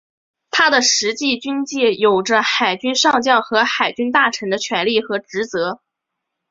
[0.49, 5.79] 他的实际军阶有着海军上将和海军大臣的权力和职责。